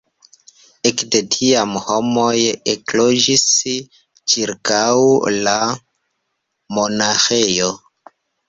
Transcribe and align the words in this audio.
Ekde 0.91 1.19
tiam 1.35 1.75
homoj 1.89 2.31
ekloĝis 2.73 3.45
ĉirkaŭ 4.33 4.81
la 5.45 5.57
monaĥejo. 6.79 7.73